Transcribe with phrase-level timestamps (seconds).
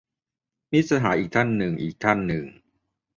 [0.71, 1.49] มิตรสหายอีกท่าน
[1.81, 2.45] อีกท่านหนึ่ง